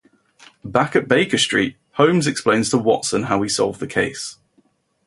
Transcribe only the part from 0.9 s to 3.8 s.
at Baker Street, Holmes explains to Watson how he solved